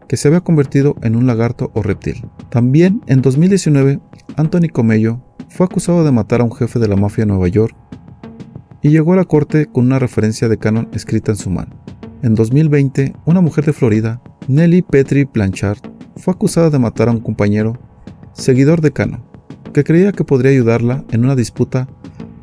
que 0.07 0.17
se 0.17 0.27
había 0.27 0.41
convertido 0.41 0.95
en 1.01 1.15
un 1.15 1.25
lagarto 1.25 1.71
o 1.73 1.81
reptil. 1.81 2.27
También 2.49 3.01
en 3.07 3.21
2019, 3.21 3.99
Anthony 4.35 4.69
Comello 4.71 5.21
fue 5.49 5.65
acusado 5.65 6.03
de 6.03 6.11
matar 6.11 6.41
a 6.41 6.43
un 6.43 6.51
jefe 6.51 6.79
de 6.79 6.87
la 6.87 6.95
mafia 6.95 7.23
de 7.23 7.31
Nueva 7.31 7.47
York 7.47 7.75
y 8.83 8.89
llegó 8.89 9.13
a 9.13 9.15
la 9.15 9.25
corte 9.25 9.65
con 9.65 9.85
una 9.85 9.97
referencia 9.97 10.49
de 10.49 10.57
canon 10.57 10.89
escrita 10.93 11.31
en 11.31 11.37
su 11.37 11.49
mano. 11.49 11.75
En 12.21 12.35
2020, 12.35 13.15
una 13.25 13.41
mujer 13.41 13.65
de 13.65 13.73
Florida, 13.73 14.21
Nelly 14.47 14.81
Petri 14.81 15.23
Blanchard, 15.23 15.79
fue 16.15 16.33
acusada 16.33 16.69
de 16.69 16.79
matar 16.79 17.09
a 17.09 17.11
un 17.11 17.19
compañero, 17.19 17.79
seguidor 18.33 18.81
de 18.81 18.91
Canon, 18.91 19.23
que 19.73 19.83
creía 19.83 20.11
que 20.11 20.23
podría 20.23 20.51
ayudarla 20.51 21.03
en 21.11 21.25
una 21.25 21.35
disputa 21.35 21.87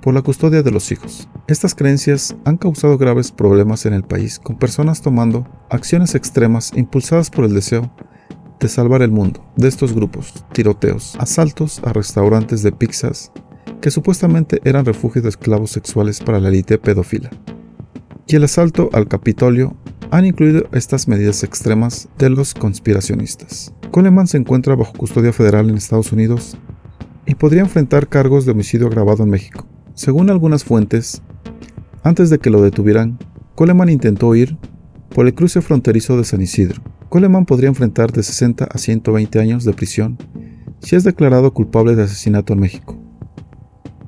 por 0.02 0.14
la 0.14 0.22
custodia 0.22 0.62
de 0.62 0.70
los 0.70 0.90
hijos. 0.92 1.28
Estas 1.46 1.74
creencias 1.74 2.36
han 2.44 2.56
causado 2.56 2.98
graves 2.98 3.32
problemas 3.32 3.86
en 3.86 3.92
el 3.92 4.02
país, 4.02 4.38
con 4.38 4.58
personas 4.58 5.02
tomando 5.02 5.46
acciones 5.68 6.14
extremas 6.14 6.72
impulsadas 6.74 7.30
por 7.30 7.44
el 7.44 7.54
deseo 7.54 7.92
de 8.58 8.68
salvar 8.68 9.02
el 9.02 9.10
mundo 9.10 9.44
de 9.56 9.68
estos 9.68 9.94
grupos, 9.94 10.44
tiroteos, 10.52 11.16
asaltos 11.18 11.80
a 11.84 11.92
restaurantes 11.92 12.62
de 12.62 12.72
pizzas 12.72 13.32
que 13.80 13.90
supuestamente 13.90 14.60
eran 14.64 14.84
refugios 14.84 15.22
de 15.22 15.30
esclavos 15.30 15.70
sexuales 15.70 16.20
para 16.20 16.40
la 16.40 16.50
élite 16.50 16.78
pedófila, 16.78 17.30
y 18.26 18.36
el 18.36 18.44
asalto 18.44 18.90
al 18.92 19.08
Capitolio 19.08 19.76
han 20.10 20.26
incluido 20.26 20.64
estas 20.72 21.08
medidas 21.08 21.42
extremas 21.42 22.08
de 22.18 22.30
los 22.30 22.52
conspiracionistas. 22.52 23.72
Coleman 23.90 24.26
se 24.26 24.36
encuentra 24.36 24.74
bajo 24.74 24.92
custodia 24.92 25.32
federal 25.32 25.70
en 25.70 25.76
Estados 25.76 26.12
Unidos 26.12 26.58
y 27.26 27.34
podría 27.34 27.62
enfrentar 27.62 28.08
cargos 28.08 28.44
de 28.44 28.52
homicidio 28.52 28.86
agravado 28.86 29.24
en 29.24 29.30
México. 29.30 29.66
Según 29.94 30.30
algunas 30.30 30.64
fuentes, 30.64 31.22
antes 32.02 32.30
de 32.30 32.38
que 32.38 32.50
lo 32.50 32.62
detuvieran, 32.62 33.18
Coleman 33.54 33.88
intentó 33.88 34.28
huir 34.28 34.56
por 35.10 35.26
el 35.26 35.34
cruce 35.34 35.60
fronterizo 35.60 36.16
de 36.16 36.24
San 36.24 36.40
Isidro, 36.40 36.82
Coleman 37.10 37.44
podría 37.44 37.68
enfrentar 37.68 38.12
de 38.12 38.22
60 38.22 38.66
a 38.66 38.78
120 38.78 39.40
años 39.40 39.64
de 39.64 39.72
prisión 39.72 40.16
si 40.78 40.94
es 40.94 41.02
declarado 41.02 41.52
culpable 41.52 41.96
de 41.96 42.04
asesinato 42.04 42.52
en 42.52 42.60
México. 42.60 42.96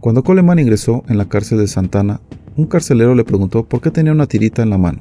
Cuando 0.01 0.23
Coleman 0.23 0.61
ingresó 0.61 1.03
en 1.09 1.19
la 1.19 1.29
cárcel 1.29 1.59
de 1.59 1.67
Santana, 1.67 2.21
un 2.57 2.67
carcelero 2.67 3.17
le 3.17 3.25
preguntó 3.25 3.65
por 3.69 3.81
qué 3.81 3.91
tenía 3.91 4.13
una 4.13 4.29
tirita 4.29 4.63
en 4.63 4.71
la 4.71 4.79
mano. 4.79 5.01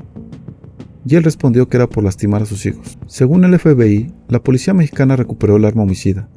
Y 1.05 1.15
él 1.15 1.23
respondió 1.23 1.69
que 1.69 1.77
era 1.77 1.87
por 1.87 2.03
lastimar 2.03 2.41
a 2.41 2.45
sus 2.45 2.65
hijos. 2.65 2.97
Según 3.05 3.43
el 3.43 3.57
FBI, 3.57 4.11
la 4.27 4.41
policía 4.41 4.73
mexicana 4.73 5.15
recuperó 5.15 5.57
el 5.57 5.65
arma 5.65 5.83
homicida, 5.83 6.27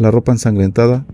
la 0.00 0.10
ropa 0.10 0.32
ensangrentada 0.32 1.06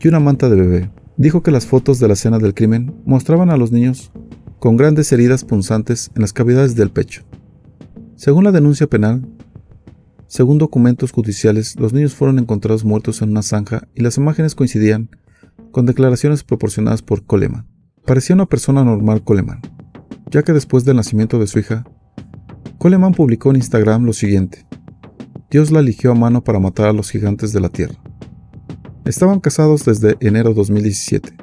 y 0.00 0.08
una 0.08 0.20
manta 0.20 0.48
de 0.48 0.56
bebé. 0.56 0.90
Dijo 1.16 1.42
que 1.42 1.50
las 1.50 1.66
fotos 1.66 1.98
de 1.98 2.06
la 2.08 2.14
escena 2.14 2.38
del 2.38 2.54
crimen 2.54 2.94
mostraban 3.04 3.50
a 3.50 3.56
los 3.56 3.72
niños 3.72 4.10
con 4.58 4.76
grandes 4.76 5.12
heridas 5.12 5.44
punzantes 5.44 6.10
en 6.14 6.22
las 6.22 6.32
cavidades 6.32 6.74
del 6.76 6.90
pecho. 6.90 7.22
Según 8.16 8.44
la 8.44 8.52
denuncia 8.52 8.86
penal, 8.86 9.26
según 10.26 10.58
documentos 10.58 11.10
judiciales, 11.10 11.76
los 11.76 11.92
niños 11.92 12.14
fueron 12.14 12.38
encontrados 12.38 12.84
muertos 12.84 13.20
en 13.20 13.30
una 13.30 13.42
zanja 13.42 13.88
y 13.94 14.02
las 14.02 14.16
imágenes 14.16 14.54
coincidían 14.54 15.10
con 15.72 15.86
declaraciones 15.86 16.44
proporcionadas 16.44 17.02
por 17.02 17.24
Coleman. 17.24 17.66
Parecía 18.06 18.34
una 18.34 18.46
persona 18.46 18.84
normal 18.84 19.24
Coleman, 19.24 19.60
ya 20.30 20.42
que 20.42 20.52
después 20.52 20.84
del 20.84 20.96
nacimiento 20.96 21.38
de 21.38 21.46
su 21.46 21.58
hija, 21.58 21.84
Coleman 22.78 23.12
publicó 23.12 23.50
en 23.50 23.56
Instagram 23.56 24.04
lo 24.04 24.12
siguiente. 24.12 24.66
Dios 25.50 25.70
la 25.70 25.80
eligió 25.80 26.12
a 26.12 26.14
mano 26.14 26.44
para 26.44 26.60
matar 26.60 26.88
a 26.88 26.92
los 26.92 27.10
gigantes 27.10 27.52
de 27.52 27.60
la 27.60 27.68
tierra. 27.68 27.96
Estaban 29.04 29.40
casados 29.40 29.84
desde 29.84 30.16
enero 30.20 30.50
de 30.50 30.56
2017, 30.56 31.36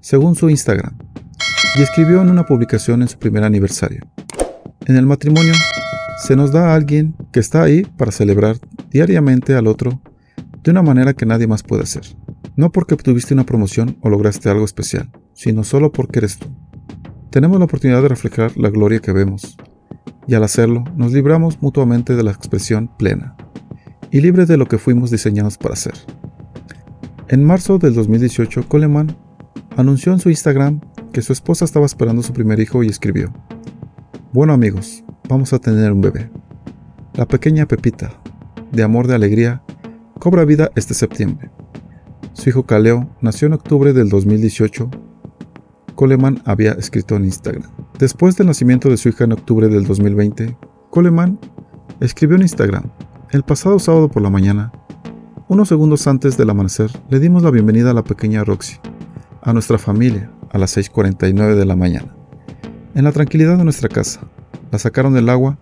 según 0.00 0.36
su 0.36 0.48
Instagram, 0.48 0.96
y 1.76 1.82
escribió 1.82 2.22
en 2.22 2.30
una 2.30 2.46
publicación 2.46 3.02
en 3.02 3.08
su 3.08 3.18
primer 3.18 3.42
aniversario. 3.42 4.06
En 4.86 4.96
el 4.96 5.04
matrimonio, 5.04 5.52
se 6.22 6.36
nos 6.36 6.52
da 6.52 6.70
a 6.70 6.74
alguien 6.74 7.16
que 7.32 7.40
está 7.40 7.62
ahí 7.62 7.82
para 7.82 8.12
celebrar 8.12 8.56
diariamente 8.90 9.54
al 9.54 9.66
otro 9.66 10.00
de 10.62 10.70
una 10.70 10.82
manera 10.82 11.12
que 11.12 11.26
nadie 11.26 11.46
más 11.46 11.62
puede 11.62 11.82
hacer. 11.82 12.02
No 12.54 12.70
porque 12.70 12.94
obtuviste 12.94 13.34
una 13.34 13.44
promoción 13.44 13.98
o 14.00 14.08
lograste 14.08 14.48
algo 14.48 14.64
especial, 14.64 15.10
sino 15.34 15.64
solo 15.64 15.92
porque 15.92 16.20
eres 16.20 16.38
tú. 16.38 16.46
Tenemos 17.30 17.58
la 17.58 17.66
oportunidad 17.66 18.00
de 18.00 18.08
reflejar 18.08 18.56
la 18.56 18.70
gloria 18.70 19.00
que 19.00 19.12
vemos, 19.12 19.56
y 20.26 20.34
al 20.34 20.44
hacerlo 20.44 20.84
nos 20.96 21.12
libramos 21.12 21.60
mutuamente 21.60 22.14
de 22.14 22.22
la 22.22 22.30
expresión 22.30 22.90
plena, 22.96 23.36
y 24.10 24.20
libre 24.20 24.46
de 24.46 24.56
lo 24.56 24.66
que 24.66 24.78
fuimos 24.78 25.10
diseñados 25.10 25.58
para 25.58 25.76
ser. 25.76 25.94
En 27.28 27.42
marzo 27.42 27.78
del 27.78 27.92
2018, 27.92 28.68
Coleman 28.68 29.16
anunció 29.76 30.12
en 30.12 30.20
su 30.20 30.30
Instagram 30.30 30.80
que 31.12 31.22
su 31.22 31.32
esposa 31.32 31.64
estaba 31.64 31.84
esperando 31.84 32.22
su 32.22 32.32
primer 32.32 32.60
hijo 32.60 32.84
y 32.84 32.86
escribió, 32.86 33.32
Bueno 34.32 34.52
amigos, 34.52 35.02
vamos 35.28 35.52
a 35.52 35.58
tener 35.58 35.90
un 35.90 36.00
bebé. 36.00 36.30
La 37.14 37.26
pequeña 37.26 37.66
Pepita, 37.66 38.12
de 38.70 38.84
amor 38.84 39.08
de 39.08 39.16
alegría, 39.16 39.60
cobra 40.20 40.44
vida 40.44 40.70
este 40.76 40.94
septiembre. 40.94 41.50
Su 42.32 42.48
hijo 42.48 42.64
Caleo 42.64 43.10
nació 43.20 43.46
en 43.46 43.54
octubre 43.54 43.92
del 43.92 44.08
2018. 44.08 44.88
Coleman 45.96 46.40
había 46.44 46.72
escrito 46.74 47.16
en 47.16 47.24
Instagram. 47.24 47.72
Después 47.98 48.36
del 48.36 48.46
nacimiento 48.46 48.88
de 48.88 48.98
su 48.98 49.08
hija 49.08 49.24
en 49.24 49.32
octubre 49.32 49.66
del 49.66 49.84
2020, 49.84 50.56
Coleman 50.90 51.40
escribió 51.98 52.36
en 52.36 52.42
Instagram, 52.42 52.84
el 53.32 53.42
pasado 53.42 53.80
sábado 53.80 54.08
por 54.08 54.22
la 54.22 54.30
mañana, 54.30 54.70
unos 55.48 55.68
segundos 55.68 56.06
antes 56.06 56.36
del 56.36 56.50
amanecer, 56.50 56.90
le 57.08 57.20
dimos 57.20 57.42
la 57.42 57.50
bienvenida 57.50 57.92
a 57.92 57.94
la 57.94 58.04
pequeña 58.04 58.42
Roxy, 58.42 58.78
a 59.42 59.52
nuestra 59.52 59.78
familia, 59.78 60.30
a 60.50 60.58
las 60.58 60.76
6.49 60.76 61.54
de 61.54 61.64
la 61.64 61.76
mañana, 61.76 62.16
en 62.94 63.04
la 63.04 63.12
tranquilidad 63.12 63.58
de 63.58 63.64
nuestra 63.64 63.88
casa 63.88 64.20
la 64.72 64.78
sacaron 64.78 65.14
del 65.14 65.28
agua 65.28 65.58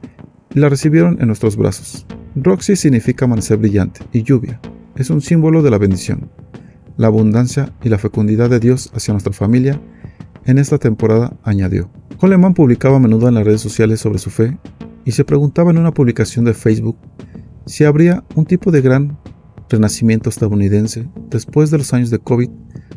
y 0.54 0.60
la 0.60 0.68
recibieron 0.68 1.18
en 1.20 1.26
nuestros 1.26 1.56
brazos. 1.56 2.06
Roxy 2.36 2.76
significa 2.76 3.26
amanecer 3.26 3.58
brillante 3.58 4.00
y 4.12 4.22
lluvia. 4.22 4.60
Es 4.96 5.10
un 5.10 5.20
símbolo 5.20 5.62
de 5.62 5.70
la 5.70 5.78
bendición, 5.78 6.30
la 6.96 7.08
abundancia 7.08 7.72
y 7.82 7.88
la 7.88 7.98
fecundidad 7.98 8.50
de 8.50 8.60
Dios 8.60 8.90
hacia 8.94 9.12
nuestra 9.12 9.32
familia. 9.32 9.80
En 10.46 10.58
esta 10.58 10.78
temporada 10.78 11.36
añadió. 11.42 11.90
Coleman 12.18 12.54
publicaba 12.54 12.96
a 12.96 13.00
menudo 13.00 13.28
en 13.28 13.34
las 13.34 13.44
redes 13.44 13.60
sociales 13.60 14.00
sobre 14.00 14.18
su 14.18 14.30
fe 14.30 14.56
y 15.04 15.12
se 15.12 15.24
preguntaba 15.24 15.70
en 15.70 15.78
una 15.78 15.92
publicación 15.92 16.44
de 16.44 16.54
Facebook 16.54 16.96
si 17.66 17.84
habría 17.84 18.24
un 18.34 18.46
tipo 18.46 18.70
de 18.70 18.80
gran 18.80 19.18
renacimiento 19.68 20.30
estadounidense 20.30 21.08
después 21.30 21.70
de 21.70 21.78
los 21.78 21.92
años 21.92 22.10
de 22.10 22.18
COVID, 22.18 22.50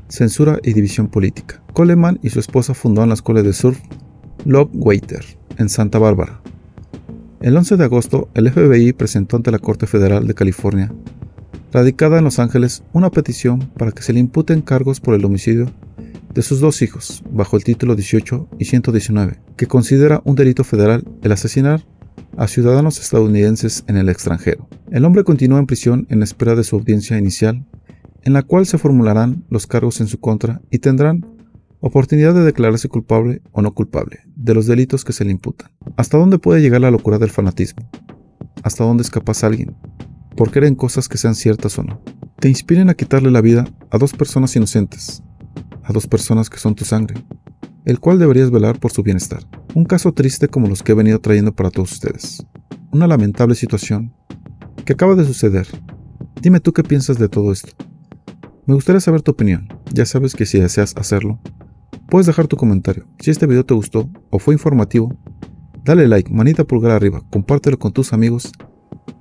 censura 0.07 0.59
y 0.63 0.73
división 0.73 1.07
política. 1.07 1.61
Coleman 1.73 2.19
y 2.23 2.29
su 2.29 2.39
esposa 2.39 2.73
fundaron 2.73 3.09
la 3.09 3.15
escuela 3.15 3.43
de 3.43 3.53
surf 3.53 3.79
Love 4.45 4.69
Waiter 4.73 5.25
en 5.57 5.69
Santa 5.69 5.99
Bárbara. 5.99 6.41
El 7.41 7.55
11 7.55 7.77
de 7.77 7.83
agosto, 7.83 8.29
el 8.33 8.51
FBI 8.51 8.93
presentó 8.93 9.37
ante 9.37 9.51
la 9.51 9.59
Corte 9.59 9.85
Federal 9.85 10.25
de 10.25 10.33
California, 10.33 10.91
radicada 11.71 12.17
en 12.17 12.23
Los 12.23 12.39
Ángeles, 12.39 12.83
una 12.93 13.11
petición 13.11 13.59
para 13.77 13.91
que 13.91 14.01
se 14.01 14.13
le 14.13 14.19
imputen 14.19 14.61
cargos 14.61 14.99
por 14.99 15.13
el 15.13 15.25
homicidio 15.25 15.71
de 16.33 16.41
sus 16.41 16.59
dos 16.59 16.81
hijos, 16.81 17.23
bajo 17.31 17.57
el 17.57 17.63
título 17.63 17.95
18 17.95 18.47
y 18.59 18.65
119, 18.65 19.39
que 19.55 19.67
considera 19.67 20.21
un 20.23 20.35
delito 20.35 20.63
federal 20.63 21.03
el 21.21 21.31
asesinar 21.31 21.83
a 22.37 22.47
ciudadanos 22.47 22.99
estadounidenses 22.99 23.83
en 23.87 23.97
el 23.97 24.09
extranjero. 24.09 24.67
El 24.91 25.05
hombre 25.05 25.23
continúa 25.23 25.59
en 25.59 25.67
prisión 25.67 26.07
en 26.09 26.23
espera 26.23 26.55
de 26.55 26.63
su 26.63 26.75
audiencia 26.75 27.17
inicial, 27.17 27.65
en 28.23 28.33
la 28.33 28.43
cual 28.43 28.65
se 28.65 28.77
formularán 28.77 29.43
los 29.49 29.67
cargos 29.67 30.01
en 30.01 30.07
su 30.07 30.19
contra 30.19 30.61
y 30.69 30.79
tendrán 30.79 31.25
oportunidad 31.79 32.33
de 32.33 32.43
declararse 32.43 32.89
culpable 32.89 33.41
o 33.51 33.61
no 33.61 33.73
culpable 33.73 34.19
de 34.35 34.53
los 34.53 34.67
delitos 34.67 35.05
que 35.05 35.13
se 35.13 35.25
le 35.25 35.31
imputan. 35.31 35.71
¿Hasta 35.95 36.17
dónde 36.17 36.39
puede 36.39 36.61
llegar 36.61 36.81
la 36.81 36.91
locura 36.91 37.17
del 37.17 37.29
fanatismo? 37.29 37.89
¿Hasta 38.63 38.83
dónde 38.83 39.03
es 39.03 39.09
capaz 39.09 39.43
alguien? 39.43 39.75
Por 40.35 40.51
creer 40.51 40.67
en 40.67 40.75
cosas 40.75 41.07
que 41.07 41.17
sean 41.17 41.35
ciertas 41.35 41.77
o 41.77 41.83
no. 41.83 42.01
Te 42.39 42.49
inspiren 42.49 42.89
a 42.89 42.93
quitarle 42.93 43.31
la 43.31 43.41
vida 43.41 43.65
a 43.89 43.97
dos 43.97 44.13
personas 44.13 44.55
inocentes, 44.55 45.23
a 45.83 45.93
dos 45.93 46.07
personas 46.07 46.49
que 46.49 46.59
son 46.59 46.75
tu 46.75 46.85
sangre, 46.85 47.15
el 47.87 47.99
cual 47.99 48.19
deberías 48.19 48.51
velar 48.51 48.79
por 48.79 48.91
su 48.91 49.01
bienestar. 49.01 49.43
Un 49.73 49.85
caso 49.85 50.13
triste 50.13 50.47
como 50.47 50.67
los 50.67 50.83
que 50.83 50.91
he 50.91 50.95
venido 50.95 51.19
trayendo 51.19 51.55
para 51.55 51.71
todos 51.71 51.93
ustedes. 51.93 52.45
Una 52.91 53.07
lamentable 53.07 53.55
situación 53.55 54.13
que 54.85 54.93
acaba 54.93 55.15
de 55.15 55.25
suceder. 55.25 55.67
Dime 56.39 56.59
tú 56.59 56.71
qué 56.71 56.83
piensas 56.83 57.17
de 57.17 57.29
todo 57.29 57.51
esto. 57.51 57.71
Me 58.67 58.75
gustaría 58.75 59.01
saber 59.01 59.23
tu 59.23 59.31
opinión. 59.31 59.67
Ya 59.91 60.05
sabes 60.05 60.35
que 60.35 60.45
si 60.45 60.59
deseas 60.59 60.95
hacerlo, 60.95 61.39
Puedes 62.09 62.27
dejar 62.27 62.47
tu 62.47 62.55
comentario. 62.55 63.05
Si 63.19 63.31
este 63.31 63.47
video 63.47 63.65
te 63.65 63.73
gustó 63.73 64.09
o 64.29 64.39
fue 64.39 64.53
informativo, 64.53 65.13
dale 65.83 66.07
like, 66.07 66.31
manita 66.31 66.63
pulgar 66.63 66.91
arriba, 66.91 67.21
compártelo 67.29 67.77
con 67.77 67.91
tus 67.91 68.13
amigos 68.13 68.53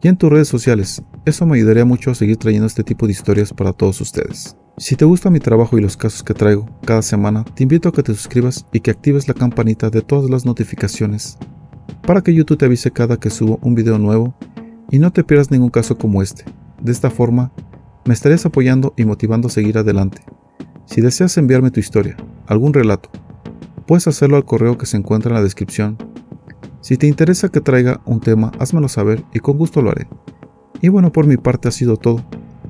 y 0.02 0.08
en 0.08 0.16
tus 0.16 0.30
redes 0.30 0.46
sociales. 0.46 1.02
Eso 1.24 1.46
me 1.46 1.56
ayudaría 1.56 1.84
mucho 1.84 2.12
a 2.12 2.14
seguir 2.14 2.36
trayendo 2.36 2.68
este 2.68 2.84
tipo 2.84 3.06
de 3.06 3.12
historias 3.12 3.52
para 3.52 3.72
todos 3.72 4.00
ustedes. 4.00 4.56
Si 4.78 4.94
te 4.94 5.06
gusta 5.06 5.30
mi 5.30 5.40
trabajo 5.40 5.78
y 5.78 5.80
los 5.80 5.96
casos 5.96 6.22
que 6.22 6.34
traigo 6.34 6.68
cada 6.84 7.00
semana, 7.00 7.44
te 7.44 7.62
invito 7.62 7.88
a 7.88 7.92
que 7.92 8.02
te 8.02 8.14
suscribas 8.14 8.66
y 8.74 8.80
que 8.80 8.90
actives 8.90 9.26
la 9.26 9.32
campanita 9.32 9.88
de 9.88 10.02
todas 10.02 10.28
las 10.28 10.44
notificaciones 10.44 11.38
para 12.06 12.20
que 12.20 12.34
YouTube 12.34 12.58
te 12.58 12.66
avise 12.66 12.90
cada 12.90 13.16
que 13.16 13.30
subo 13.30 13.58
un 13.62 13.74
video 13.74 13.98
nuevo 13.98 14.36
y 14.90 14.98
no 14.98 15.12
te 15.12 15.24
pierdas 15.24 15.50
ningún 15.50 15.70
caso 15.70 15.96
como 15.96 16.20
este. 16.20 16.44
De 16.80 16.92
esta 16.92 17.08
forma, 17.08 17.52
me 18.04 18.12
estarías 18.12 18.44
apoyando 18.44 18.92
y 18.98 19.06
motivando 19.06 19.48
a 19.48 19.50
seguir 19.50 19.78
adelante. 19.78 20.22
Si 20.84 21.00
deseas 21.00 21.38
enviarme 21.38 21.70
tu 21.70 21.80
historia, 21.80 22.14
algún 22.46 22.74
relato, 22.74 23.10
puedes 23.86 24.06
hacerlo 24.06 24.36
al 24.36 24.44
correo 24.44 24.76
que 24.76 24.84
se 24.84 24.98
encuentra 24.98 25.30
en 25.30 25.36
la 25.36 25.42
descripción. 25.42 25.96
Si 26.82 26.98
te 26.98 27.06
interesa 27.06 27.48
que 27.48 27.62
traiga 27.62 28.02
un 28.04 28.20
tema, 28.20 28.52
házmelo 28.58 28.88
saber 28.88 29.24
y 29.32 29.40
con 29.40 29.56
gusto 29.56 29.80
lo 29.80 29.90
haré. 29.90 30.06
Y 30.82 30.90
bueno, 30.90 31.12
por 31.12 31.26
mi 31.26 31.38
parte 31.38 31.68
ha 31.68 31.72
sido 31.72 31.96
todo. 31.96 32.22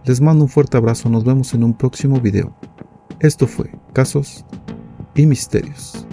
Les 0.07 0.21
mando 0.21 0.45
un 0.45 0.49
fuerte 0.49 0.77
abrazo, 0.77 1.09
nos 1.09 1.25
vemos 1.25 1.53
en 1.53 1.65
un 1.65 1.75
próximo 1.75 2.21
video. 2.21 2.55
Esto 3.19 3.49
fue 3.49 3.73
Casos 3.93 4.45
y 5.17 5.27
Misterios. 5.27 6.06